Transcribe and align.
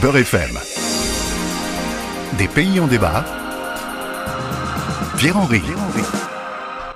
Beurre 0.00 0.16
FM. 0.18 0.58
Des 2.38 2.48
pays 2.48 2.80
en 2.80 2.86
débat. 2.86 3.22
Pierre-Henri. 5.18 5.62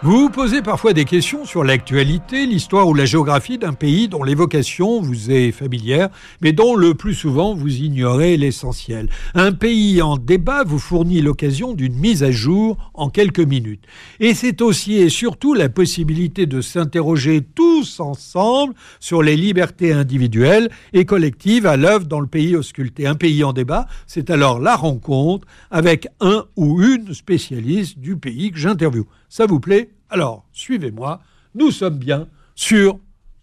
Vous 0.04 0.21
vous 0.21 0.29
posez 0.29 0.61
parfois 0.61 0.93
des 0.93 1.06
questions 1.06 1.46
sur 1.46 1.64
l'actualité, 1.64 2.45
l'histoire 2.45 2.87
ou 2.88 2.93
la 2.93 3.06
géographie 3.06 3.56
d'un 3.56 3.72
pays 3.72 4.06
dont 4.06 4.22
l'évocation 4.22 5.01
vous 5.01 5.30
est 5.30 5.51
familière, 5.51 6.11
mais 6.42 6.53
dont 6.53 6.77
le 6.77 6.92
plus 6.92 7.15
souvent 7.15 7.54
vous 7.54 7.74
ignorez 7.74 8.37
l'essentiel. 8.37 9.09
Un 9.32 9.53
pays 9.53 10.03
en 10.03 10.19
débat 10.19 10.63
vous 10.63 10.78
fournit 10.78 11.22
l'occasion 11.22 11.72
d'une 11.72 11.95
mise 11.95 12.22
à 12.22 12.31
jour 12.31 12.77
en 12.92 13.09
quelques 13.09 13.40
minutes. 13.40 13.85
Et 14.21 14.35
c'est 14.35 14.60
aussi 14.60 14.96
et 14.96 15.09
surtout 15.09 15.54
la 15.54 15.71
possibilité 15.71 16.45
de 16.45 16.60
s'interroger 16.60 17.41
tous 17.41 17.98
ensemble 17.98 18.74
sur 19.00 19.23
les 19.23 19.36
libertés 19.36 19.95
individuelles 19.95 20.68
et 20.92 21.06
collectives 21.06 21.64
à 21.64 21.78
l'œuvre 21.78 22.05
dans 22.05 22.20
le 22.20 22.27
pays 22.27 22.56
ausculté. 22.56 23.06
Un 23.06 23.14
pays 23.14 23.42
en 23.42 23.55
débat, 23.55 23.86
c'est 24.06 24.28
alors 24.28 24.60
la 24.60 24.77
rencontre 24.77 25.48
avec 25.70 26.09
un 26.20 26.45
ou 26.56 26.82
une 26.82 27.14
spécialiste 27.14 28.00
du 28.00 28.18
pays 28.18 28.50
que 28.50 28.59
j'interviewe. 28.59 29.06
Ça 29.34 29.47
vous 29.47 29.59
plaît? 29.59 29.91
Alors, 30.11 30.45
suivez-moi, 30.52 31.20
nous 31.56 31.73
sommes 31.73 31.98
bien 31.98 32.29
sur 32.55 33.01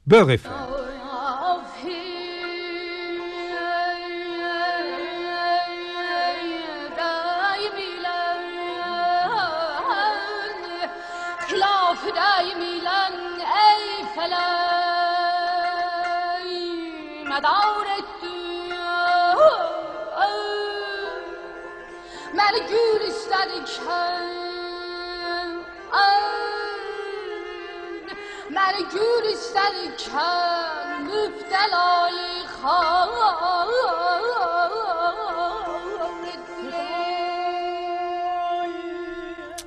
Beurre 0.07 0.31
FM. 0.31 0.53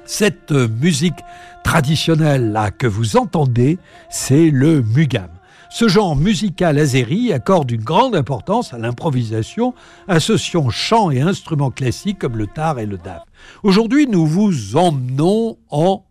Cette 0.06 0.52
musique 0.52 1.19
traditionnelle 1.64 2.72
que 2.78 2.86
vous 2.86 3.16
entendez, 3.16 3.78
c'est 4.10 4.50
le 4.50 4.80
mugam. 4.82 5.30
Ce 5.70 5.88
genre 5.88 6.14
musical 6.14 6.78
azéri 6.78 7.32
accorde 7.32 7.70
une 7.72 7.82
grande 7.82 8.14
importance 8.14 8.72
à 8.72 8.78
l'improvisation, 8.78 9.75
associant 10.06 10.70
chant 10.70 11.10
et 11.10 11.20
instruments 11.20 11.72
classiques 11.72 12.20
comme 12.20 12.36
le 12.36 12.47
tar 12.47 12.78
et 12.78 12.86
le 12.86 12.97
daf. 12.97 13.25
Aujourd'hui, 13.64 14.06
nous 14.06 14.25
vous 14.25 14.77
emmenons 14.77 15.58
en 15.70 16.05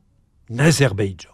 Azerbaïdjan. 0.59 1.32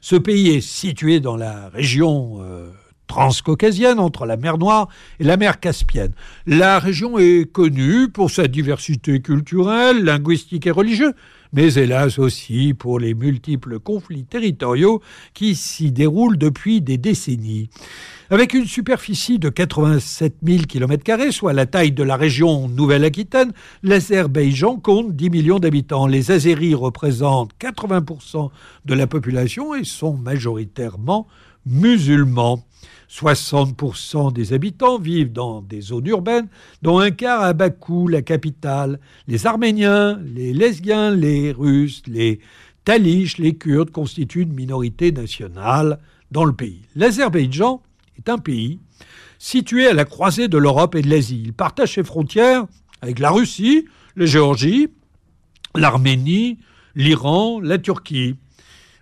Ce 0.00 0.16
pays 0.16 0.48
est 0.48 0.60
situé 0.60 1.20
dans 1.20 1.36
la 1.36 1.68
région 1.68 2.38
euh, 2.40 2.70
transcaucasienne 3.06 3.98
entre 3.98 4.24
la 4.24 4.36
mer 4.36 4.56
Noire 4.56 4.88
et 5.18 5.24
la 5.24 5.36
mer 5.36 5.60
Caspienne. 5.60 6.12
La 6.46 6.78
région 6.78 7.18
est 7.18 7.50
connue 7.50 8.08
pour 8.08 8.30
sa 8.30 8.46
diversité 8.46 9.20
culturelle, 9.20 10.04
linguistique 10.04 10.66
et 10.66 10.70
religieuse, 10.70 11.12
mais 11.52 11.74
hélas 11.74 12.18
aussi 12.18 12.74
pour 12.74 12.98
les 12.98 13.14
multiples 13.14 13.78
conflits 13.78 14.24
territoriaux 14.24 15.00
qui 15.34 15.54
s'y 15.54 15.92
déroulent 15.92 16.38
depuis 16.38 16.80
des 16.80 16.98
décennies. 16.98 17.68
Avec 18.32 18.54
une 18.54 18.66
superficie 18.66 19.40
de 19.40 19.48
87 19.48 20.36
000 20.46 20.62
km, 20.68 21.32
soit 21.32 21.52
la 21.52 21.66
taille 21.66 21.90
de 21.90 22.04
la 22.04 22.14
région 22.14 22.68
Nouvelle-Aquitaine, 22.68 23.52
l'Azerbaïdjan 23.82 24.76
compte 24.76 25.16
10 25.16 25.30
millions 25.30 25.58
d'habitants. 25.58 26.06
Les 26.06 26.30
Azéris 26.30 26.74
représentent 26.74 27.50
80% 27.60 28.50
de 28.84 28.94
la 28.94 29.08
population 29.08 29.74
et 29.74 29.82
sont 29.82 30.14
majoritairement 30.14 31.26
musulmans. 31.66 32.64
60% 33.10 34.32
des 34.32 34.52
habitants 34.52 34.98
vivent 34.98 35.32
dans 35.32 35.62
des 35.62 35.80
zones 35.80 36.06
urbaines, 36.06 36.48
dont 36.80 37.00
un 37.00 37.10
quart 37.10 37.42
à 37.42 37.52
Bakou, 37.52 38.06
la 38.06 38.22
capitale. 38.22 39.00
Les 39.26 39.46
Arméniens, 39.46 40.20
les 40.24 40.52
Lesbiens, 40.52 41.10
les 41.10 41.50
Russes, 41.50 42.02
les 42.06 42.38
Taliches, 42.84 43.38
les 43.38 43.56
Kurdes 43.56 43.90
constituent 43.90 44.42
une 44.42 44.52
minorité 44.52 45.10
nationale 45.10 45.98
dans 46.30 46.44
le 46.44 46.52
pays. 46.52 46.82
L'Azerbaïdjan 46.94 47.82
est 48.16 48.28
un 48.28 48.38
pays 48.38 48.78
situé 49.38 49.88
à 49.88 49.94
la 49.94 50.04
croisée 50.04 50.48
de 50.48 50.58
l'Europe 50.58 50.94
et 50.94 51.02
de 51.02 51.10
l'Asie. 51.10 51.42
Il 51.44 51.52
partage 51.52 51.94
ses 51.94 52.04
frontières 52.04 52.66
avec 53.00 53.18
la 53.18 53.30
Russie, 53.30 53.86
la 54.14 54.26
Géorgie, 54.26 54.88
l'Arménie, 55.74 56.58
l'Iran, 56.94 57.60
la 57.60 57.78
Turquie. 57.78 58.36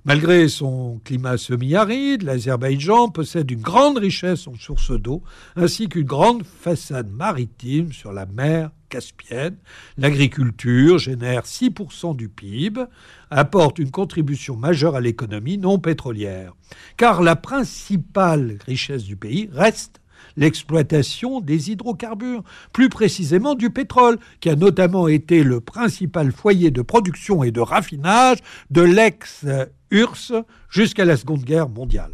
Malgré 0.08 0.48
son 0.48 1.02
climat 1.04 1.36
semi-aride, 1.36 2.22
l'Azerbaïdjan 2.22 3.10
possède 3.10 3.50
une 3.50 3.60
grande 3.60 3.98
richesse 3.98 4.48
en 4.48 4.54
sources 4.54 4.98
d'eau, 4.98 5.22
ainsi 5.54 5.86
qu'une 5.90 6.06
grande 6.06 6.44
façade 6.44 7.10
maritime 7.10 7.92
sur 7.92 8.14
la 8.14 8.24
mer 8.24 8.70
Caspienne. 8.88 9.58
L'agriculture 9.98 10.96
génère 10.96 11.42
6% 11.42 12.16
du 12.16 12.30
PIB, 12.30 12.84
apporte 13.30 13.78
une 13.78 13.90
contribution 13.90 14.56
majeure 14.56 14.96
à 14.96 15.02
l'économie 15.02 15.58
non 15.58 15.78
pétrolière. 15.78 16.54
Car 16.96 17.20
la 17.20 17.36
principale 17.36 18.56
richesse 18.66 19.04
du 19.04 19.16
pays 19.16 19.50
reste 19.52 20.00
l'exploitation 20.38 21.40
des 21.40 21.70
hydrocarbures, 21.70 22.42
plus 22.72 22.88
précisément 22.88 23.54
du 23.54 23.70
pétrole, 23.70 24.18
qui 24.40 24.48
a 24.48 24.56
notamment 24.56 25.08
été 25.08 25.42
le 25.42 25.60
principal 25.60 26.32
foyer 26.32 26.70
de 26.70 26.80
production 26.80 27.44
et 27.44 27.50
de 27.50 27.60
raffinage 27.60 28.38
de 28.70 28.82
l'ex-URSS 28.82 30.32
jusqu'à 30.70 31.04
la 31.04 31.16
Seconde 31.16 31.42
Guerre 31.42 31.68
mondiale. 31.68 32.12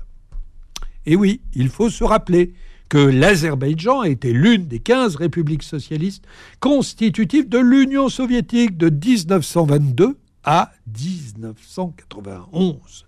Et 1.07 1.17
oui, 1.17 1.43
il 1.55 1.69
faut 1.69 1.91
se 1.91 2.03
rappeler 2.03 2.55
que 2.89 2.99
l'Azerbaïdjan 2.99 4.01
a 4.01 4.09
été 4.09 4.33
l'une 4.33 4.67
des 4.67 4.79
15 4.79 5.17
républiques 5.17 5.63
socialistes 5.63 6.25
constitutives 6.61 7.49
de 7.49 7.59
l'Union 7.59 8.09
soviétique 8.09 8.77
de 8.77 8.89
1922 8.89 10.17
à 10.45 10.73
1991. 10.87 13.07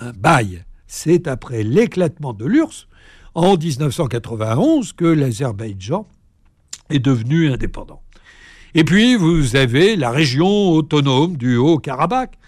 Un 0.00 0.12
bail. 0.12 0.64
C'est 0.86 1.28
après 1.28 1.62
l'éclatement 1.62 2.32
de 2.32 2.44
l'URSS 2.44 2.88
en 3.34 3.56
1991 3.56 4.92
que 4.92 5.04
l'Azerbaïdjan 5.04 6.06
est 6.90 6.98
devenu 6.98 7.50
indépendant. 7.50 8.02
Et 8.74 8.84
puis, 8.84 9.16
vous 9.16 9.56
avez 9.56 9.96
la 9.96 10.10
région 10.10 10.70
autonome 10.70 11.36
du 11.36 11.56
Haut-Karabakh, 11.56 12.38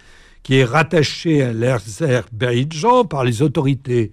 qui 0.43 0.57
est 0.57 0.65
rattachée 0.65 1.43
à 1.43 1.53
l'Azerbaïdjan 1.53 3.05
par 3.05 3.25
les 3.25 3.43
autorités 3.43 4.11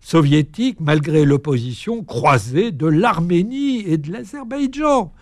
soviétiques, 0.00 0.80
malgré 0.80 1.24
l'opposition 1.24 2.02
croisée 2.02 2.70
de 2.70 2.86
l'Arménie 2.86 3.84
et 3.86 3.96
de 3.96 4.12
l'Azerbaïdjan. 4.12 5.12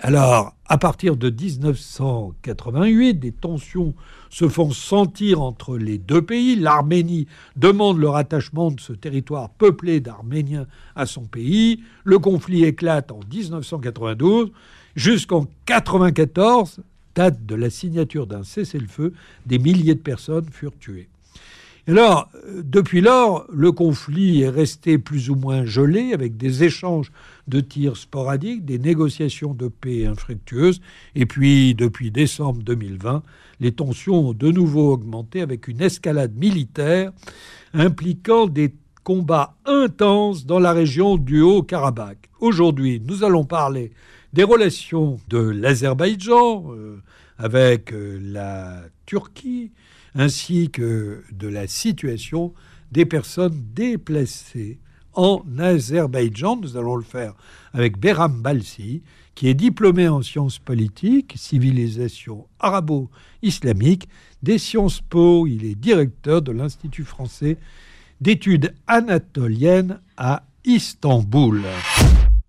Alors, 0.00 0.54
à 0.66 0.78
partir 0.78 1.16
de 1.16 1.28
1988, 1.28 3.14
des 3.14 3.32
tensions 3.32 3.94
se 4.30 4.48
font 4.48 4.70
sentir 4.70 5.42
entre 5.42 5.76
les 5.76 5.98
deux 5.98 6.22
pays. 6.22 6.54
L'Arménie 6.54 7.26
demande 7.56 7.98
le 7.98 8.08
rattachement 8.08 8.70
de 8.70 8.78
ce 8.80 8.92
territoire 8.92 9.50
peuplé 9.50 9.98
d'Arméniens 9.98 10.68
à 10.94 11.04
son 11.04 11.24
pays. 11.24 11.82
Le 12.04 12.20
conflit 12.20 12.62
éclate 12.62 13.10
en 13.10 13.18
1992 13.28 14.52
jusqu'en 14.94 15.40
1994, 15.40 16.80
date 17.16 17.44
de 17.44 17.56
la 17.56 17.68
signature 17.68 18.28
d'un 18.28 18.44
cessez-le-feu. 18.44 19.12
Des 19.46 19.58
milliers 19.58 19.96
de 19.96 20.00
personnes 20.00 20.48
furent 20.48 20.78
tuées. 20.78 21.08
Alors, 21.88 22.28
depuis 22.62 23.00
lors, 23.00 23.46
le 23.50 23.72
conflit 23.72 24.42
est 24.42 24.50
resté 24.50 24.98
plus 24.98 25.30
ou 25.30 25.36
moins 25.36 25.64
gelé 25.64 26.12
avec 26.12 26.36
des 26.36 26.62
échanges 26.62 27.10
de 27.46 27.60
tirs 27.60 27.96
sporadiques, 27.96 28.66
des 28.66 28.78
négociations 28.78 29.54
de 29.54 29.68
paix 29.68 30.04
infructueuses. 30.04 30.82
Et 31.14 31.24
puis, 31.24 31.74
depuis 31.74 32.10
décembre 32.10 32.62
2020, 32.62 33.22
les 33.60 33.72
tensions 33.72 34.28
ont 34.28 34.32
de 34.34 34.50
nouveau 34.50 34.92
augmenté 34.92 35.40
avec 35.40 35.66
une 35.66 35.80
escalade 35.80 36.36
militaire 36.36 37.10
impliquant 37.72 38.46
des 38.46 38.74
combats 39.02 39.56
intenses 39.64 40.44
dans 40.44 40.58
la 40.58 40.74
région 40.74 41.16
du 41.16 41.40
Haut-Karabakh. 41.40 42.28
Aujourd'hui, 42.40 43.00
nous 43.02 43.24
allons 43.24 43.44
parler 43.44 43.92
des 44.34 44.44
relations 44.44 45.18
de 45.28 45.38
l'Azerbaïdjan 45.38 46.66
euh, 46.68 46.98
avec 47.38 47.94
euh, 47.94 48.18
la 48.22 48.82
Turquie, 49.06 49.70
ainsi 50.18 50.68
que 50.68 51.22
de 51.32 51.48
la 51.48 51.66
situation 51.66 52.52
des 52.92 53.06
personnes 53.06 53.64
déplacées 53.72 54.78
en 55.14 55.42
Azerbaïdjan. 55.58 56.56
Nous 56.56 56.76
allons 56.76 56.96
le 56.96 57.04
faire 57.04 57.34
avec 57.72 57.98
Behram 57.98 58.42
Balsi, 58.42 59.02
qui 59.34 59.48
est 59.48 59.54
diplômé 59.54 60.08
en 60.08 60.20
sciences 60.20 60.58
politiques, 60.58 61.34
civilisation 61.36 62.46
arabo-islamique, 62.58 64.08
des 64.42 64.58
Sciences 64.58 65.00
Po. 65.00 65.46
Il 65.46 65.64
est 65.64 65.76
directeur 65.76 66.42
de 66.42 66.50
l'Institut 66.50 67.04
français 67.04 67.56
d'études 68.20 68.74
anatoliennes 68.88 70.00
à 70.16 70.42
Istanbul. 70.64 71.62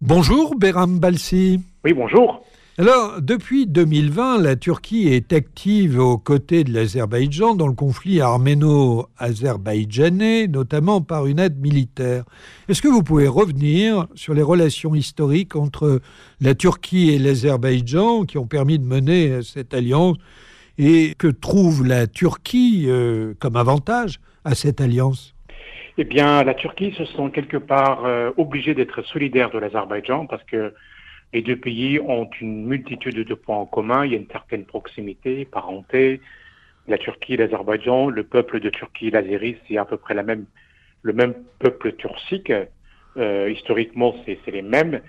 Bonjour 0.01 0.56
Béram 0.56 0.98
Balsi. 1.00 1.62
Oui, 1.86 1.94
bonjour. 1.94 2.44
Alors, 2.79 3.21
depuis 3.21 3.67
2020, 3.67 4.41
la 4.41 4.55
Turquie 4.55 5.09
est 5.09 5.33
active 5.33 5.99
aux 5.99 6.17
côtés 6.17 6.63
de 6.63 6.73
l'Azerbaïdjan 6.73 7.55
dans 7.55 7.67
le 7.67 7.73
conflit 7.73 8.21
arméno-azerbaïdjanais, 8.21 10.47
notamment 10.47 11.01
par 11.01 11.27
une 11.27 11.39
aide 11.39 11.59
militaire. 11.59 12.23
Est-ce 12.69 12.81
que 12.81 12.87
vous 12.87 13.03
pouvez 13.03 13.27
revenir 13.27 14.07
sur 14.15 14.33
les 14.33 14.41
relations 14.41 14.95
historiques 14.95 15.57
entre 15.57 15.99
la 16.39 16.55
Turquie 16.55 17.09
et 17.09 17.19
l'Azerbaïdjan 17.19 18.23
qui 18.23 18.37
ont 18.37 18.47
permis 18.47 18.79
de 18.79 18.85
mener 18.85 19.41
cette 19.41 19.73
alliance 19.73 20.15
et 20.77 21.15
que 21.19 21.27
trouve 21.27 21.85
la 21.85 22.07
Turquie 22.07 22.85
euh, 22.87 23.33
comme 23.41 23.57
avantage 23.57 24.21
à 24.45 24.55
cette 24.55 24.79
alliance? 24.79 25.35
Eh 25.97 26.05
bien, 26.05 26.45
la 26.45 26.53
Turquie 26.53 26.93
se 26.97 27.03
sent 27.03 27.31
quelque 27.33 27.57
part 27.57 28.05
euh, 28.05 28.31
obligée 28.37 28.73
d'être 28.73 29.01
solidaire 29.01 29.51
de 29.51 29.59
l'Azerbaïdjan 29.59 30.27
parce 30.27 30.45
que 30.45 30.71
les 31.33 31.41
deux 31.41 31.57
pays 31.57 31.99
ont 31.99 32.29
une 32.41 32.65
multitude 32.65 33.15
de 33.15 33.33
points 33.33 33.57
en 33.57 33.65
commun. 33.65 34.05
Il 34.05 34.11
y 34.11 34.15
a 34.15 34.17
une 34.17 34.29
certaine 34.31 34.65
proximité, 34.65 35.45
parenté. 35.45 36.21
La 36.87 36.97
Turquie 36.97 37.35
et 37.35 37.37
l'Azerbaïdjan, 37.37 38.09
le 38.09 38.23
peuple 38.23 38.59
de 38.59 38.69
Turquie 38.69 39.07
et 39.07 39.11
l'Azérie, 39.11 39.57
c'est 39.67 39.77
à 39.77 39.85
peu 39.85 39.97
près 39.97 40.15
la 40.15 40.23
même, 40.23 40.45
le 41.03 41.13
même 41.13 41.35
peuple 41.59 41.93
turcique. 41.93 42.51
Euh, 43.17 43.51
historiquement, 43.51 44.15
c'est 44.25 44.39
les 44.47 44.63
mêmes. 44.63 45.01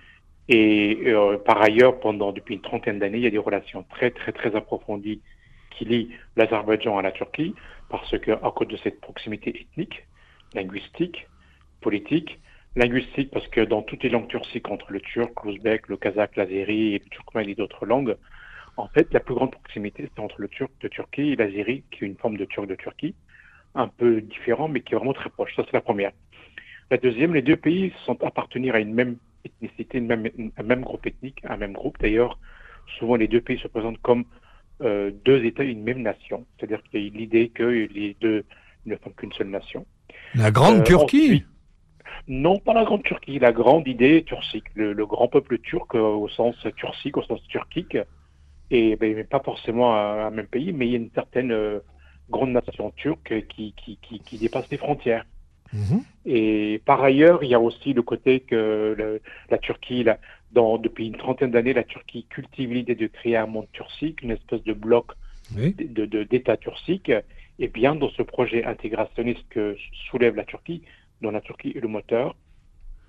Et 0.49 1.05
euh, 1.07 1.39
par 1.39 1.63
ailleurs, 1.63 2.01
pendant 2.01 2.33
depuis 2.33 2.57
une 2.57 2.61
trentaine 2.61 2.99
d'années, 2.99 3.19
il 3.19 3.25
y 3.25 3.27
a 3.27 3.31
des 3.31 3.39
relations 3.39 3.85
très 3.85 4.11
très 4.11 4.33
très 4.33 4.55
approfondies 4.57 5.21
qui 5.71 5.85
lient 5.85 6.11
l'Azerbaïdjan 6.37 6.99
à 6.99 7.03
la 7.03 7.13
Turquie, 7.13 7.55
parce 7.89 8.19
que 8.19 8.33
à 8.33 8.53
cause 8.55 8.69
de 8.69 8.77
cette 8.79 9.01
proximité 9.01 9.51
ethnique, 9.51 10.07
linguistique, 10.55 11.29
politique, 11.81 12.41
linguistique 12.77 13.31
parce 13.33 13.47
que 13.49 13.61
dans 13.61 13.83
toutes 13.83 14.03
les 14.03 14.11
langues 14.11 14.29
turciques, 14.29 14.71
entre 14.71 14.93
le 14.93 15.01
turc, 15.01 15.33
l'ouzbek, 15.45 15.89
le 15.89 15.97
kazakh, 15.97 16.37
l'azéri 16.37 16.95
et 16.95 16.99
le 16.99 17.09
turkmène 17.11 17.49
et 17.49 17.55
d'autres 17.55 17.87
langues, 17.87 18.17
en 18.77 18.89
fait, 18.89 19.13
la 19.13 19.21
plus 19.21 19.35
grande 19.35 19.51
proximité, 19.51 20.09
c'est 20.15 20.21
entre 20.21 20.41
le 20.41 20.49
turc 20.49 20.71
de 20.81 20.89
Turquie 20.89 21.33
et 21.33 21.37
l'azéri, 21.37 21.83
qui 21.91 22.05
est 22.05 22.07
une 22.07 22.17
forme 22.17 22.37
de 22.37 22.45
turc 22.45 22.67
de 22.67 22.75
Turquie, 22.75 23.15
un 23.75 23.89
peu 23.89 24.21
différent, 24.21 24.69
mais 24.69 24.81
qui 24.81 24.95
est 24.95 24.97
vraiment 24.97 25.13
très 25.13 25.31
proche. 25.31 25.55
Ça, 25.57 25.63
c'est 25.67 25.73
la 25.73 25.81
première. 25.81 26.13
La 26.91 26.97
deuxième, 26.97 27.35
les 27.35 27.43
deux 27.43 27.57
pays 27.57 27.93
sont 28.05 28.23
appartenir 28.25 28.75
à 28.75 28.81
une 28.81 28.95
même 28.95 29.17
ethnicité, 29.45 29.99
une 29.99 30.07
même, 30.07 30.29
un 30.57 30.63
même 30.63 30.83
groupe 30.83 31.07
ethnique, 31.07 31.41
un 31.45 31.57
même 31.57 31.73
groupe. 31.73 31.99
D'ailleurs, 32.01 32.39
souvent, 32.99 33.17
les 33.17 33.29
deux 33.29 33.41
pays 33.41 33.59
se 33.59 33.69
présentent 33.69 34.01
comme 34.03 34.25
euh, 34.83 35.11
deux 35.25 35.45
États, 35.45 35.65
une 35.65 35.83
même 35.83 36.03
nation. 36.03 36.47
C'est-à-dire 36.57 36.83
qu'il 36.85 37.03
y 37.03 37.07
a 37.07 37.11
l'idée 37.11 37.49
que 37.51 37.63
les 37.63 38.17
deux 38.21 38.45
ne 38.87 38.97
font 38.97 39.11
qu'une 39.11 39.33
seule 39.33 39.49
nation. 39.49 39.87
La 40.35 40.51
Grande 40.51 40.81
euh, 40.81 40.85
Turquie 40.85 41.45
non, 42.29 42.59
pas 42.59 42.75
la 42.75 42.85
Grande 42.85 43.03
Turquie, 43.03 43.39
la 43.39 43.53
grande 43.53 43.89
idée 43.89 44.23
turcique, 44.25 44.65
le, 44.75 44.95
grand 45.07 45.29
peuple 45.29 45.59
turc 45.59 45.95
euh, 45.95 46.01
au 46.01 46.29
sens 46.29 46.57
turcique, 46.77 47.17
au 47.17 47.23
sens 47.23 47.43
turquique, 47.49 47.97
et 48.71 48.97
ben, 48.97 49.25
pas 49.25 49.41
forcément 49.41 49.97
un, 49.97 50.31
même 50.31 50.47
pays, 50.47 50.73
mais 50.73 50.87
il 50.87 50.91
y 50.93 50.95
a 50.95 50.99
une 50.99 51.11
certaine 51.15 51.53
euh, 51.53 51.81
grande 52.29 52.53
nation 52.53 52.93
turque 52.97 53.47
qui, 53.49 53.75
qui, 53.77 53.99
qui, 53.99 54.39
dépasse 54.39 54.71
les 54.71 54.77
frontières. 54.77 55.25
Mhm. 55.73 56.03
Et 56.27 56.81
par 56.85 57.03
ailleurs, 57.03 57.43
il 57.43 57.51
y 57.51 57.55
a 57.55 57.61
aussi 57.61 57.93
le 57.93 58.03
côté 58.03 58.41
que 58.41 59.21
la 59.51 59.59
Turquie, 59.59 60.05
dans, 60.53 60.79
depuis 60.79 61.07
une 61.07 61.17
trentaine 61.17 61.51
d'années, 61.51 61.73
la 61.73 61.85
Turquie 61.85 62.27
cultive 62.29 62.73
l'idée 62.73 62.95
de 62.95 63.07
créer 63.07 63.37
un 63.37 63.47
monde 63.47 63.69
turcique, 63.73 64.23
une 64.23 64.33
espèce 64.33 64.63
de 64.65 64.73
bloc 64.73 65.13
d'État 65.53 66.57
turcique. 66.57 67.13
Et 67.59 67.69
bien, 67.69 67.95
dans 67.95 68.11
ce 68.11 68.23
projet 68.23 68.65
intégrationniste 68.65 69.45
que 69.51 69.77
soulève 70.11 70.35
la 70.35 70.45
Turquie, 70.45 70.83
dont 71.21 71.31
la 71.31 71.41
Turquie 71.41 71.73
est 71.77 71.81
le 71.81 71.89
moteur, 71.89 72.37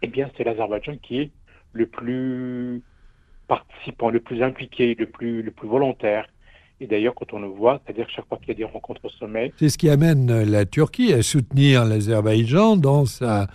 eh 0.01 0.07
bien, 0.07 0.29
c'est 0.35 0.43
l'Azerbaïdjan 0.43 0.97
qui 0.97 1.19
est 1.19 1.31
le 1.73 1.85
plus 1.85 2.81
participant, 3.47 4.09
le 4.09 4.19
plus 4.19 4.41
impliqué, 4.41 4.95
le 4.95 5.07
plus, 5.07 5.41
le 5.41 5.51
plus 5.51 5.67
volontaire. 5.67 6.27
Et 6.79 6.87
d'ailleurs, 6.87 7.13
quand 7.13 7.33
on 7.33 7.39
le 7.39 7.47
voit, 7.47 7.79
c'est-à-dire 7.85 8.09
chaque 8.09 8.27
fois 8.27 8.37
qu'il 8.39 8.49
y 8.49 8.51
a 8.51 8.55
des 8.55 8.63
rencontres 8.63 9.05
au 9.05 9.09
sommet. 9.09 9.53
C'est 9.57 9.69
ce 9.69 9.77
qui 9.77 9.89
amène 9.89 10.43
la 10.43 10.65
Turquie 10.65 11.13
à 11.13 11.21
soutenir 11.21 11.85
l'Azerbaïdjan 11.85 12.75
dans 12.75 13.05
sa 13.05 13.47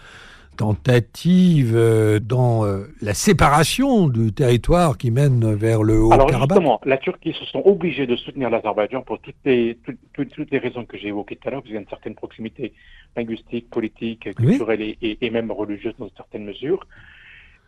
tentative 0.56 1.72
euh, 1.74 2.18
dans 2.18 2.64
euh, 2.64 2.86
la 3.00 3.14
séparation 3.14 4.08
du 4.08 4.32
territoire 4.32 4.98
qui 4.98 5.10
mène 5.10 5.54
vers 5.54 5.82
le 5.82 6.00
Haut-Karabakh 6.00 6.34
Alors 6.34 6.48
justement, 6.48 6.80
la 6.84 6.96
Turquie 6.96 7.34
se 7.38 7.44
sont 7.44 7.62
obligés 7.64 8.06
de 8.06 8.16
soutenir 8.16 8.50
l'Azerbaïdjan 8.50 9.02
pour 9.02 9.20
toutes 9.20 9.34
les, 9.44 9.78
toutes, 10.14 10.50
les 10.50 10.58
raisons 10.58 10.84
que 10.84 10.96
j'ai 10.98 11.08
évoquées 11.08 11.36
tout 11.36 11.48
à 11.48 11.50
l'heure, 11.52 11.60
parce 11.60 11.66
qu'il 11.68 11.74
y 11.74 11.78
a 11.78 11.82
une 11.82 11.88
certaine 11.88 12.14
proximité 12.14 12.72
linguistique, 13.16 13.70
politique, 13.70 14.34
culturelle 14.34 14.96
et, 15.00 15.30
même 15.30 15.50
religieuse 15.50 15.94
dans 15.98 16.08
certaines 16.16 16.44
mesures. 16.44 16.86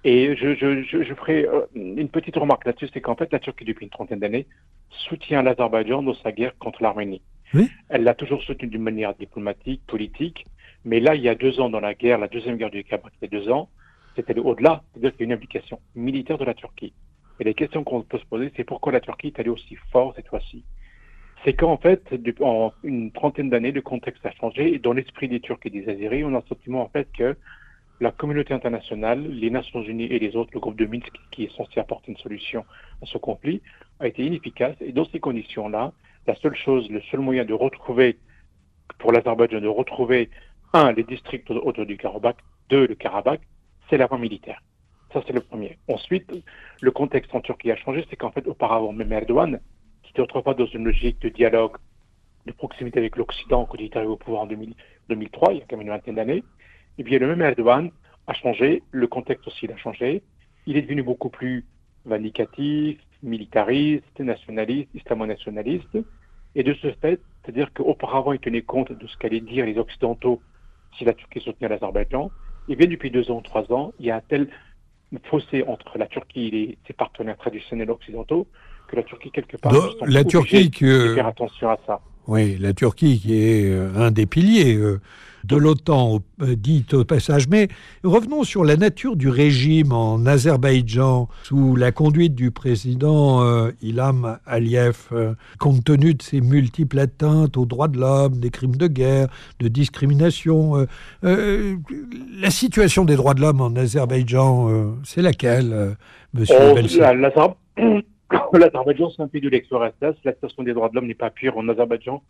Et 0.04 0.36
je, 0.36 0.54
je, 0.54 0.82
je, 0.84 1.14
ferai 1.14 1.44
euh, 1.44 1.62
une 1.74 2.08
petite 2.08 2.36
remarque 2.36 2.64
là-dessus, 2.64 2.88
c'est 2.94 3.00
qu'en 3.00 3.16
fait, 3.16 3.32
la 3.32 3.40
Turquie, 3.40 3.64
depuis 3.64 3.84
une 3.84 3.90
trentaine 3.90 4.20
d'années, 4.20 4.46
soutient 4.90 5.42
l'Azerbaïdjan 5.42 6.02
dans 6.02 6.14
sa 6.14 6.32
guerre 6.32 6.56
contre 6.58 6.82
l'Arménie. 6.82 7.20
Elle 7.88 8.04
l'a 8.04 8.14
toujours 8.14 8.42
soutenu 8.42 8.68
d'une 8.68 8.82
manière 8.82 9.14
diplomatique, 9.14 9.82
politique, 9.86 10.44
mais 10.88 11.00
là, 11.00 11.14
il 11.14 11.22
y 11.22 11.28
a 11.28 11.34
deux 11.34 11.60
ans, 11.60 11.68
dans 11.68 11.80
la 11.80 11.94
guerre, 11.94 12.18
la 12.18 12.28
deuxième 12.28 12.56
guerre 12.56 12.70
du 12.70 12.82
Karabakh, 12.82 13.12
il 13.20 13.24
y 13.30 13.36
a 13.36 13.40
deux 13.40 13.50
ans, 13.50 13.68
c'était 14.16 14.38
au-delà, 14.38 14.82
c'est-à-dire 14.90 15.12
qu'il 15.12 15.20
y 15.20 15.24
a 15.24 15.26
une 15.26 15.32
implication 15.32 15.80
militaire 15.94 16.38
de 16.38 16.46
la 16.46 16.54
Turquie. 16.54 16.94
Et 17.40 17.44
les 17.44 17.52
questions 17.52 17.84
qu'on 17.84 18.00
peut 18.02 18.18
se 18.18 18.24
poser, 18.24 18.50
c'est 18.56 18.64
pourquoi 18.64 18.90
la 18.90 19.00
Turquie 19.00 19.28
est 19.28 19.38
allée 19.38 19.50
aussi 19.50 19.76
fort 19.92 20.14
cette 20.16 20.28
fois-ci? 20.28 20.64
C'est 21.44 21.52
qu'en 21.52 21.76
fait, 21.76 22.02
en 22.40 22.72
une 22.82 23.12
trentaine 23.12 23.50
d'années, 23.50 23.70
le 23.70 23.82
contexte 23.82 24.24
a 24.24 24.32
changé 24.32 24.74
et 24.74 24.78
dans 24.78 24.94
l'esprit 24.94 25.28
des 25.28 25.40
Turcs 25.40 25.60
et 25.66 25.70
des 25.70 25.88
Azeris, 25.88 26.24
on 26.24 26.34
a 26.34 26.40
le 26.40 26.46
sentiment 26.48 26.82
en 26.82 26.88
fait 26.88 27.06
que 27.16 27.36
la 28.00 28.10
communauté 28.10 28.54
internationale, 28.54 29.22
les 29.28 29.50
Nations 29.50 29.82
Unies 29.82 30.04
et 30.06 30.18
les 30.18 30.36
autres, 30.36 30.50
le 30.54 30.60
groupe 30.60 30.76
de 30.76 30.86
Minsk 30.86 31.12
qui 31.30 31.44
est 31.44 31.54
censé 31.54 31.78
apporter 31.78 32.12
une 32.12 32.18
solution 32.18 32.64
à 33.02 33.06
ce 33.06 33.18
conflit, 33.18 33.60
a 34.00 34.08
été 34.08 34.24
inefficace. 34.24 34.74
Et 34.80 34.92
dans 34.92 35.04
ces 35.04 35.20
conditions-là, 35.20 35.92
la 36.26 36.34
seule 36.36 36.56
chose, 36.56 36.88
le 36.90 37.02
seul 37.02 37.20
moyen 37.20 37.44
de 37.44 37.52
retrouver, 37.52 38.16
pour 38.98 39.12
l'Azerbaïdjan, 39.12 39.60
de 39.60 39.68
retrouver 39.68 40.30
un, 40.72 40.92
les 40.92 41.04
districts 41.04 41.50
autour 41.50 41.86
du 41.86 41.96
Karabakh, 41.96 42.36
deux, 42.68 42.86
le 42.86 42.94
Karabakh, 42.94 43.40
c'est 43.88 43.96
la 43.96 44.06
voie 44.06 44.18
militaire. 44.18 44.62
Ça, 45.12 45.22
c'est 45.26 45.32
le 45.32 45.40
premier. 45.40 45.78
Ensuite, 45.88 46.30
le 46.80 46.90
contexte 46.90 47.34
en 47.34 47.40
Turquie 47.40 47.70
a 47.70 47.76
changé, 47.76 48.06
c'est 48.10 48.16
qu'en 48.16 48.30
fait, 48.30 48.46
auparavant, 48.46 48.92
même 48.92 49.12
Erdogan, 49.12 49.60
qui 50.02 50.10
était 50.10 50.20
autrefois 50.20 50.54
dans 50.54 50.66
une 50.66 50.84
logique 50.84 51.20
de 51.20 51.30
dialogue, 51.30 51.76
de 52.46 52.52
proximité 52.52 52.98
avec 52.98 53.16
l'Occident, 53.16 53.64
quand 53.64 53.78
il 53.78 53.86
est 53.86 53.96
arrivé 53.96 54.12
au 54.12 54.16
pouvoir 54.16 54.42
en 54.42 54.46
2003, 54.46 55.52
il 55.52 55.58
y 55.58 55.62
a 55.62 55.64
quand 55.68 55.76
même 55.76 55.86
une 55.86 55.92
vingtaine 55.92 56.16
d'années, 56.16 56.44
eh 56.98 57.02
bien, 57.02 57.18
le 57.18 57.26
même 57.26 57.40
Erdogan 57.40 57.90
a 58.26 58.34
changé, 58.34 58.82
le 58.90 59.06
contexte 59.06 59.46
aussi 59.46 59.70
a 59.70 59.76
changé. 59.76 60.22
Il 60.66 60.76
est 60.76 60.82
devenu 60.82 61.02
beaucoup 61.02 61.30
plus 61.30 61.64
vindicatif, 62.04 62.98
militariste, 63.22 64.20
nationaliste, 64.20 64.90
islamo-nationaliste. 64.94 65.98
Et 66.54 66.62
de 66.62 66.74
ce 66.74 66.92
fait, 66.94 67.20
c'est-à-dire 67.42 67.72
qu'auparavant, 67.72 68.32
il 68.32 68.40
tenait 68.40 68.62
compte 68.62 68.92
de 68.92 69.06
ce 69.06 69.16
qu'allaient 69.16 69.40
dire 69.40 69.64
les 69.64 69.78
Occidentaux 69.78 70.42
si 70.96 71.04
la 71.04 71.12
Turquie 71.12 71.40
soutenait 71.40 71.68
l'Azerbaïdjan, 71.68 72.30
et 72.68 72.76
bien 72.76 72.86
depuis 72.86 73.10
deux 73.10 73.30
ans, 73.30 73.40
trois 73.40 73.70
ans, 73.72 73.92
il 73.98 74.06
y 74.06 74.10
a 74.10 74.16
un 74.16 74.22
tel 74.28 74.48
fossé 75.30 75.64
entre 75.66 75.96
la 75.96 76.06
Turquie 76.06 76.48
et 76.48 76.78
ses 76.86 76.92
partenaires 76.92 77.38
traditionnels 77.38 77.90
occidentaux 77.90 78.46
que 78.88 78.96
la 78.96 79.02
Turquie, 79.02 79.30
quelque 79.30 79.56
part, 79.56 79.72
la 80.06 80.24
Turquie 80.24 80.70
que... 80.70 81.14
faire 81.14 81.26
attention 81.26 81.70
à 81.70 81.78
ça. 81.86 82.00
Oui, 82.26 82.56
la 82.58 82.74
Turquie 82.74 83.18
qui 83.18 83.40
est 83.40 83.70
euh, 83.70 83.90
un 83.96 84.10
des 84.10 84.26
piliers 84.26 84.76
euh, 84.76 85.00
de 85.44 85.56
l'OTAN, 85.56 86.20
euh, 86.42 86.54
dit 86.56 86.84
au 86.92 87.04
passage. 87.04 87.48
Mais 87.48 87.68
revenons 88.04 88.44
sur 88.44 88.64
la 88.64 88.76
nature 88.76 89.16
du 89.16 89.28
régime 89.28 89.92
en 89.92 90.24
Azerbaïdjan 90.26 91.28
sous 91.42 91.76
la 91.76 91.92
conduite 91.92 92.34
du 92.34 92.50
président 92.50 93.68
Ilham 93.82 94.38
Aliyev, 94.46 95.08
compte 95.58 95.84
tenu 95.84 96.14
de 96.14 96.22
ses 96.22 96.40
multiples 96.40 96.98
atteintes 96.98 97.56
aux 97.56 97.66
droits 97.66 97.88
de 97.88 97.98
l'homme, 97.98 98.38
des 98.38 98.50
crimes 98.50 98.76
de 98.76 98.86
guerre, 98.86 99.28
de 99.60 99.68
discrimination. 99.68 100.86
la 101.22 102.50
situation 102.50 103.04
des 103.04 103.16
droits 103.16 103.34
de 103.34 103.40
l'homme 103.40 103.60
en 103.60 103.74
Azerbaïdjan, 103.74 104.96
c'est 105.04 105.22
laquelle, 105.22 105.96
monsieur 106.34 106.56
oh, 106.60 106.74
L'Azerbaïdjan, 108.52 109.10
c'est 109.10 109.22
un 109.22 109.28
pays 109.28 109.40
de 109.40 109.48
l'ex-URSS. 109.48 110.16
La 110.24 110.32
situation 110.32 110.62
des 110.62 110.72
droits 110.72 110.88
de 110.88 110.94
l'homme 110.94 111.06
n'est 111.06 111.14
pas 111.14 111.30
pire 111.30 111.56
en 111.56 111.68
Azerbaïdjan 111.68 112.22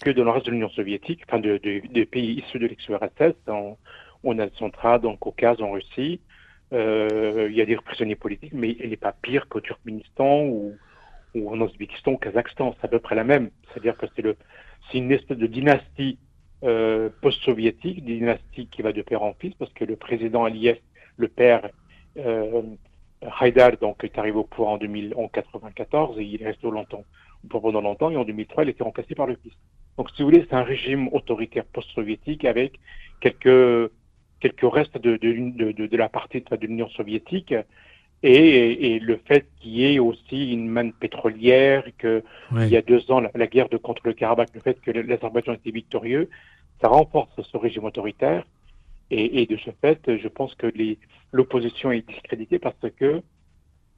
que 0.00 0.10
dans 0.10 0.24
le 0.24 0.30
reste 0.30 0.46
de 0.46 0.52
l'Union 0.52 0.68
soviétique, 0.70 1.22
enfin 1.28 1.40
de, 1.40 1.58
des 1.58 2.06
pays 2.06 2.40
issus 2.40 2.58
de 2.58 2.66
l'ex-URSS, 2.66 3.34
en, 3.48 3.76
en 4.24 4.48
centrale, 4.58 5.00
dans 5.00 5.12
le 5.12 5.16
Caucase, 5.16 5.60
en 5.60 5.72
Russie. 5.72 6.20
Euh, 6.72 7.48
il 7.50 7.56
y 7.56 7.62
a 7.62 7.66
des 7.66 7.76
prisonniers 7.76 8.16
politiques, 8.16 8.52
mais 8.52 8.76
elle 8.80 8.90
n'est 8.90 8.96
pas 8.96 9.12
pire 9.12 9.48
qu'au 9.48 9.60
Turkménistan 9.60 10.42
ou, 10.42 10.74
ou 11.34 11.50
en 11.50 11.60
Ouzbékistan, 11.60 12.12
au 12.12 12.18
Kazakhstan. 12.18 12.74
C'est 12.78 12.86
à 12.86 12.88
peu 12.88 12.98
près 12.98 13.14
la 13.14 13.24
même. 13.24 13.50
C'est-à-dire 13.68 13.96
que 13.96 14.06
c'est 14.14 14.22
le, 14.22 14.36
c'est 14.90 14.98
une 14.98 15.12
espèce 15.12 15.38
de 15.38 15.46
dynastie 15.46 16.18
euh, 16.64 17.08
post-soviétique, 17.22 18.04
dynastie 18.04 18.66
qui 18.66 18.82
va 18.82 18.92
de 18.92 19.02
père 19.02 19.22
en 19.22 19.34
fils, 19.34 19.54
parce 19.54 19.72
que 19.72 19.84
le 19.84 19.96
président 19.96 20.44
Aliyev, 20.44 20.78
le 21.16 21.28
père, 21.28 21.68
euh, 22.18 22.62
Haïdar 23.40 23.76
donc, 23.78 24.04
est 24.04 24.18
arrivé 24.18 24.36
au 24.36 24.44
pouvoir 24.44 24.72
en, 24.72 24.78
2000, 24.78 25.14
en 25.16 25.28
94 25.28 26.18
et 26.18 26.22
il 26.22 26.42
est 26.42 26.46
resté 26.46 26.70
longtemps, 26.70 27.04
pendant 27.48 27.80
longtemps 27.80 28.10
et 28.10 28.16
en 28.16 28.24
2003 28.24 28.64
il 28.64 28.68
a 28.68 28.70
été 28.70 28.82
remplacé 28.82 29.14
par 29.14 29.26
le 29.26 29.36
fils. 29.36 29.52
Donc 29.98 30.10
si 30.10 30.22
vous 30.22 30.28
voulez, 30.28 30.46
c'est 30.48 30.54
un 30.56 30.62
régime 30.62 31.08
autoritaire 31.08 31.64
post-soviétique 31.64 32.44
avec 32.44 32.78
quelques 33.20 33.90
quelques 34.40 34.72
restes 34.72 34.96
de, 34.96 35.16
de, 35.16 35.72
de, 35.72 35.86
de 35.86 35.96
la 35.96 36.08
partie 36.08 36.40
de 36.40 36.66
l'Union 36.66 36.88
soviétique 36.90 37.52
et, 38.22 38.94
et, 38.94 38.98
le 39.00 39.16
fait 39.16 39.46
qu'il 39.58 39.72
y 39.72 39.84
ait 39.84 39.98
aussi 39.98 40.52
une 40.52 40.68
manne 40.68 40.92
pétrolière, 40.92 41.84
qu'il 42.00 42.22
y 42.68 42.76
a 42.76 42.82
deux 42.82 43.10
ans, 43.10 43.20
la, 43.20 43.46
guerre 43.46 43.68
de 43.68 43.76
contre 43.76 44.02
le 44.04 44.12
Karabakh, 44.12 44.54
le 44.54 44.60
fait 44.60 44.80
que 44.80 44.90
l'Azerbaïdjan 44.90 45.54
était 45.54 45.70
victorieux, 45.70 46.28
ça 46.80 46.88
renforce 46.88 47.30
ce 47.40 47.56
régime 47.56 47.84
autoritaire. 47.84 48.44
Et, 49.10 49.42
et 49.42 49.46
de 49.46 49.56
ce 49.56 49.70
fait, 49.80 50.00
je 50.18 50.28
pense 50.28 50.54
que 50.56 50.72
l'opposition 51.32 51.90
est 51.92 52.06
discréditée 52.06 52.58
parce 52.58 52.76
que 52.96 53.22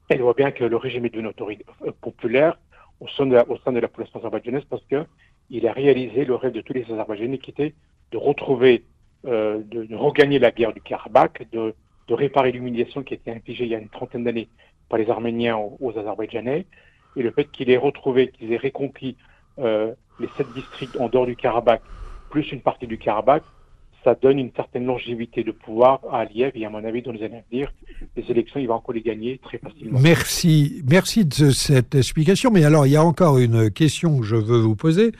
elle 0.09 0.21
voit 0.21 0.33
bien 0.33 0.51
que 0.51 0.63
le 0.63 0.77
régime 0.77 1.05
est 1.05 1.09
d'une 1.09 1.27
autorité 1.27 1.65
euh, 1.85 1.91
populaire 2.01 2.59
au 2.99 3.07
sein 3.07 3.25
de 3.25 3.35
la, 3.35 3.49
au 3.49 3.57
sein 3.57 3.71
de 3.71 3.79
la 3.79 3.87
population 3.87 4.19
azerbaïdjanaise 4.19 4.65
parce 4.69 4.83
que 4.85 5.05
il 5.51 5.67
a 5.67 5.73
réalisé 5.73 6.25
le 6.25 6.33
rêve 6.33 6.53
de 6.53 6.61
tous 6.61 6.73
les 6.73 6.83
Azerbaïdjanais 6.85 7.37
qui 7.37 7.51
était 7.51 7.75
de 8.11 8.17
retrouver, 8.17 8.83
euh, 9.27 9.61
de, 9.65 9.95
regagner 9.95 10.39
la 10.39 10.51
guerre 10.51 10.73
du 10.73 10.81
Karabakh, 10.81 11.47
de, 11.51 11.75
de 12.07 12.13
réparer 12.13 12.51
l'humiliation 12.51 13.03
qui 13.03 13.13
a 13.13 13.17
été 13.17 13.31
infligée 13.31 13.65
il 13.65 13.71
y 13.71 13.75
a 13.75 13.79
une 13.79 13.89
trentaine 13.89 14.23
d'années 14.23 14.47
par 14.89 14.97
les 14.97 15.09
Arméniens 15.09 15.57
aux, 15.57 15.97
Azerbaïdjanais, 15.97 16.65
et 17.17 17.21
le 17.21 17.31
fait 17.31 17.45
qu'il 17.51 17.69
ait 17.69 17.77
retrouvé, 17.77 18.29
qu'ils 18.29 18.53
aient 18.53 18.57
réconquis 18.57 19.17
euh, 19.59 19.93
les 20.19 20.27
sept 20.37 20.47
districts 20.53 20.97
en 20.97 21.09
dehors 21.09 21.25
du 21.25 21.35
Karabakh, 21.35 21.81
plus 22.29 22.49
une 22.51 22.61
partie 22.61 22.87
du 22.87 22.97
Karabakh, 22.97 23.43
ça 24.03 24.15
donne 24.15 24.39
une 24.39 24.51
certaine 24.55 24.85
longévité 24.85 25.43
de 25.43 25.51
pouvoir 25.51 25.99
à 26.11 26.19
Aliyev 26.19 26.51
et 26.55 26.65
à 26.65 26.69
mon 26.69 26.83
avis 26.83 27.01
dans 27.01 27.11
les 27.11 27.23
années 27.23 27.37
à 27.37 27.43
venir, 27.51 27.71
les 28.15 28.23
élections, 28.29 28.59
il 28.59 28.67
va 28.67 28.75
encore 28.75 28.93
les 28.93 29.01
gagner 29.01 29.39
très 29.43 29.57
facilement. 29.57 29.99
Merci, 29.99 30.81
merci 30.89 31.25
de 31.25 31.51
cette 31.51 31.95
explication. 31.95 32.51
Mais 32.51 32.63
alors, 32.63 32.87
il 32.87 32.91
y 32.91 32.95
a 32.95 33.03
encore 33.03 33.37
une 33.37 33.69
question 33.69 34.19
que 34.19 34.25
je 34.25 34.35
veux 34.35 34.59
vous 34.59 34.75
poser 34.75 35.11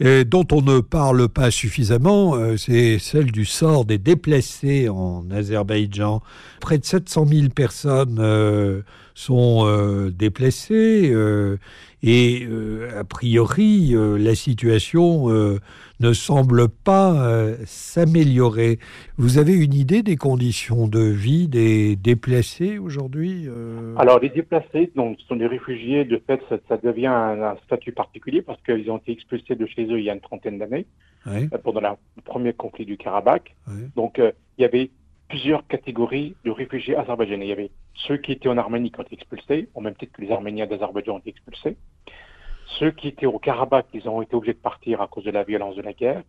et 0.00 0.24
dont 0.24 0.46
on 0.52 0.62
ne 0.62 0.80
parle 0.80 1.28
pas 1.28 1.50
suffisamment, 1.50 2.36
euh, 2.36 2.56
c'est 2.56 2.98
celle 3.00 3.32
du 3.32 3.44
sort 3.44 3.84
des 3.84 3.98
déplacés 3.98 4.88
en 4.88 5.28
Azerbaïdjan. 5.30 6.22
Près 6.60 6.78
de 6.78 6.84
700 6.84 7.26
000 7.26 7.48
personnes 7.48 8.18
euh, 8.20 8.82
sont 9.18 9.66
euh, 9.66 10.10
déplacées 10.10 11.10
euh, 11.12 11.56
et 12.04 12.46
euh, 12.48 13.00
a 13.00 13.02
priori 13.02 13.92
la 13.92 14.36
situation 14.36 15.26
ne 15.28 16.12
semble 16.12 16.68
pas 16.68 17.48
s'améliorer. 17.64 18.78
Vous 19.16 19.38
avez 19.38 19.54
une 19.54 19.74
idée 19.74 20.04
des 20.04 20.14
conditions 20.14 20.86
de 20.86 21.00
vie 21.00 21.48
des 21.48 21.96
déplacés 21.96 22.78
aujourd'hui. 22.78 23.48
Alors 23.96 24.20
les 24.20 24.28
déplacés 24.28 24.92
donc, 24.94 25.18
sont 25.26 25.34
des 25.34 25.48
réfugiés, 25.48 26.04
de 26.04 26.22
fait 26.24 26.40
ça, 26.48 26.58
ça 26.68 26.76
devient 26.76 27.06
un, 27.06 27.42
un 27.42 27.56
statut 27.66 27.90
particulier 27.90 28.42
parce 28.42 28.62
qu'ils 28.62 28.88
ont 28.88 28.98
été 28.98 29.10
expulsés 29.10 29.56
de 29.56 29.66
chez 29.66 29.84
eux 29.86 29.98
il 29.98 30.04
y 30.04 30.10
a 30.10 30.14
une 30.14 30.20
trentaine 30.20 30.58
d'années 30.58 30.86
oui. 31.26 31.48
pendant 31.64 31.80
le 31.80 32.22
premier 32.22 32.52
conflit 32.52 32.86
du 32.86 32.96
Karabakh. 32.96 33.56
Oui. 33.66 33.82
Donc 33.96 34.18
il 34.18 34.62
y 34.62 34.64
avait 34.64 34.90
plusieurs 35.28 35.66
catégories 35.66 36.34
de 36.44 36.50
réfugiés 36.50 36.96
azerbaïdjanais. 36.96 37.46
Il 37.46 37.48
y 37.48 37.52
avait 37.52 37.70
ceux 37.94 38.16
qui 38.16 38.32
étaient 38.32 38.48
en 38.48 38.56
Arménie 38.56 38.90
qui 38.90 38.98
ont 38.98 39.02
été 39.02 39.14
expulsés, 39.14 39.68
au 39.74 39.80
même 39.80 39.94
titre 39.94 40.12
que 40.12 40.22
les 40.22 40.30
Arméniens 40.30 40.66
d'Azerbaïdjan 40.66 41.16
ont 41.16 41.18
été 41.18 41.30
expulsés. 41.30 41.76
Ceux 42.78 42.90
qui 42.90 43.08
étaient 43.08 43.26
au 43.26 43.38
Karabakh, 43.38 43.86
ils 43.94 44.08
ont 44.08 44.22
été 44.22 44.34
obligés 44.34 44.54
de 44.54 44.58
partir 44.58 45.00
à 45.00 45.06
cause 45.06 45.24
de 45.24 45.30
la 45.30 45.44
violence 45.44 45.76
de 45.76 45.82
la 45.82 45.92
guerre. 45.92 46.22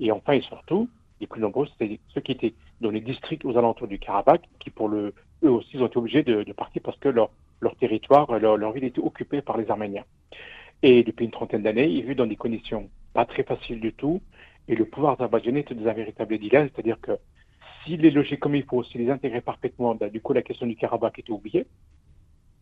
Et 0.00 0.10
enfin 0.10 0.32
et 0.32 0.42
surtout, 0.42 0.88
les 1.20 1.26
plus 1.26 1.40
nombreux, 1.40 1.66
c'était 1.66 1.98
ceux 2.08 2.20
qui 2.20 2.32
étaient 2.32 2.54
dans 2.80 2.90
les 2.90 3.00
districts 3.00 3.44
aux 3.44 3.56
alentours 3.56 3.88
du 3.88 3.98
Karabakh, 3.98 4.42
qui 4.58 4.70
pour 4.70 4.90
eux 4.90 5.14
aussi, 5.42 5.78
ont 5.78 5.86
été 5.86 5.96
obligés 5.96 6.22
de, 6.22 6.52
partir 6.52 6.82
parce 6.82 6.98
que 6.98 7.08
leur, 7.08 7.30
leur 7.60 7.76
territoire, 7.76 8.38
leur, 8.38 8.56
leur 8.56 8.72
ville 8.72 8.84
était 8.84 9.00
occupée 9.00 9.42
par 9.42 9.56
les 9.56 9.70
Arméniens. 9.70 10.04
Et 10.82 11.02
depuis 11.02 11.24
une 11.24 11.30
trentaine 11.30 11.62
d'années, 11.62 11.88
ils 11.88 12.04
vivent 12.04 12.16
dans 12.16 12.26
des 12.26 12.36
conditions 12.36 12.90
pas 13.14 13.24
très 13.24 13.42
faciles 13.42 13.80
du 13.80 13.92
tout. 13.92 14.20
Et 14.68 14.74
le 14.74 14.84
pouvoir 14.84 15.14
azerbaïdjanais 15.14 15.60
était 15.60 15.74
dans 15.74 15.88
un 15.88 15.94
véritable 15.94 16.38
dilemme, 16.38 16.68
c'est-à-dire 16.74 17.00
que 17.00 17.12
s'il 17.86 18.04
est 18.04 18.10
logé 18.10 18.36
comme 18.36 18.54
il 18.54 18.64
faut, 18.64 18.82
s'il 18.82 19.00
les 19.00 19.10
intégrait 19.10 19.40
parfaitement, 19.40 19.94
ben, 19.94 20.10
du 20.10 20.20
coup, 20.20 20.32
la 20.32 20.42
question 20.42 20.66
du 20.66 20.76
Karabakh 20.76 21.18
était 21.18 21.30
oubliée. 21.30 21.66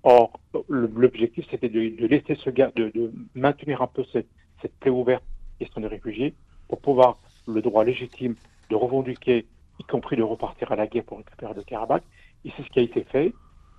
Or, 0.02 0.38
l'objectif, 0.68 1.46
c'était 1.50 1.70
de, 1.70 2.06
laisser 2.06 2.34
ce 2.34 2.50
gars, 2.50 2.70
de, 2.76 3.12
maintenir 3.34 3.80
un 3.80 3.86
peu 3.86 4.04
cette, 4.12 4.28
cette 4.60 4.74
plaie 4.78 4.90
ouverte, 4.90 5.24
question 5.58 5.80
des 5.80 5.86
réfugiés, 5.86 6.34
pour 6.68 6.80
pouvoir 6.80 7.18
le 7.46 7.62
droit 7.62 7.84
légitime 7.84 8.36
de 8.70 8.76
revendiquer, 8.76 9.46
y 9.80 9.84
compris 9.84 10.16
de 10.16 10.22
repartir 10.22 10.70
à 10.72 10.76
la 10.76 10.86
guerre 10.86 11.04
pour 11.04 11.18
récupérer 11.18 11.54
le 11.54 11.62
Karabakh. 11.62 12.04
Et 12.44 12.52
c'est 12.56 12.62
ce 12.62 12.68
qui 12.68 12.80
a 12.80 12.82
été 12.82 13.02
fait. 13.04 13.32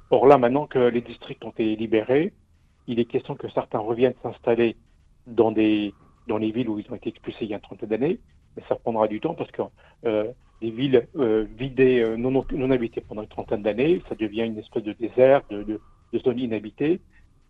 Or 0.10 0.26
là, 0.26 0.38
maintenant 0.38 0.66
que 0.66 0.80
les 0.80 1.02
districts 1.02 1.46
ont 1.46 1.52
été 1.52 1.76
libérés, 1.76 2.34
il 2.88 3.00
est 3.00 3.06
question 3.06 3.36
que 3.36 3.50
certains 3.50 3.80
reviennent 3.80 4.14
s'installer 4.22 4.76
dans 5.28 5.54
dans 6.28 6.38
les 6.38 6.52
villes 6.52 6.70
où 6.70 6.80
ils 6.80 6.92
ont 6.92 6.96
été 6.96 7.10
expulsés 7.10 7.46
il 7.46 7.50
y 7.50 7.54
a 7.54 7.58
une 7.58 7.62
trentaine 7.62 7.90
d'années, 7.90 8.20
mais 8.56 8.64
ça 8.68 8.76
prendra 8.76 9.08
du 9.08 9.20
temps 9.20 9.34
parce 9.34 9.52
que 9.52 9.62
euh, 10.06 10.32
des 10.62 10.72
villes 10.72 11.08
euh, 11.18 11.46
vidées, 11.58 12.02
euh, 12.02 12.16
non, 12.18 12.32
non 12.32 12.72
habitées 12.72 13.02
pendant 13.02 13.24
une 13.24 13.28
trentaine 13.28 13.62
d'années, 13.62 14.02
ça 14.10 14.16
devient 14.16 14.44
une 14.44 14.58
espèce 14.58 14.84
de 14.84 14.94
désert, 14.94 15.42
de, 15.50 15.80
zone 16.24 16.40
inhabitée. 16.40 17.02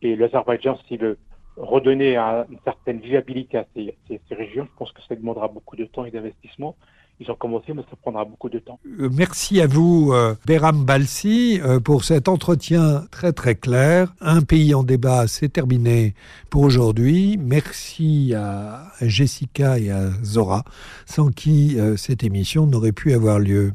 Et 0.02 0.16
l'Azerbaïdjan, 0.16 0.78
s'il 0.88 1.00
veut 1.00 1.18
redonner 1.56 2.18
une 2.18 2.60
certaine 2.64 3.00
viabilité 3.00 3.60
à 3.60 3.66
ces, 3.76 3.96
ces, 4.08 4.20
ces 4.28 4.36
régions, 4.36 4.66
je 4.66 4.78
pense 4.78 4.92
que 4.92 5.02
ça 5.04 5.16
demandera 5.16 5.48
beaucoup 5.48 5.76
de 5.76 5.86
temps 5.86 6.04
et 6.04 6.12
d'investissement. 6.12 6.76
Ils 7.22 7.31
ont 7.31 7.36
commencé, 7.36 7.74
mais 7.74 7.81
ça 7.89 7.95
prendra 8.01 8.25
beaucoup 8.25 8.50
de 8.50 8.60
temps. 8.60 8.77
Euh, 9.00 9.10
merci 9.12 9.62
à 9.62 9.67
vous, 9.67 10.12
euh, 10.12 10.36
Beram 10.45 10.84
Balsi, 10.84 11.62
euh, 11.63 11.79
pour 11.79 12.03
cet 12.03 12.27
entretien 12.27 13.05
très 13.10 13.31
très 13.31 13.55
clair. 13.55 14.13
Un 14.19 14.41
pays 14.41 14.75
en 14.75 14.84
débat, 14.84 15.25
c'est 15.27 15.48
terminé 15.48 16.13
pour 16.50 16.63
aujourd'hui. 16.63 17.38
Merci 17.41 18.34
à 18.36 18.91
Jessica 19.01 19.79
et 19.79 19.91
à 19.91 20.10
Zora, 20.24 20.63
sans 21.05 21.29
qui 21.29 21.77
cette 21.98 22.24
émission 22.24 22.67
n'aurait 22.67 22.91
pu 22.91 23.13
avoir 23.13 23.39
lieu. 23.39 23.74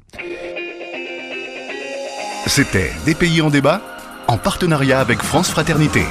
C'était 2.46 2.90
Des 3.06 3.14
pays 3.14 3.40
en 3.40 3.50
débat, 3.50 3.80
en 4.28 4.36
partenariat 4.36 5.00
avec 5.00 5.20
France 5.20 5.50
Fraternité. 5.50 6.02